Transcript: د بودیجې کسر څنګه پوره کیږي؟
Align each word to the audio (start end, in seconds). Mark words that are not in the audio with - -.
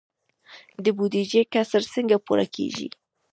د 0.83 0.85
بودیجې 0.97 1.41
کسر 1.53 1.81
څنګه 1.93 2.15
پوره 2.25 2.45
کیږي؟ 2.55 2.87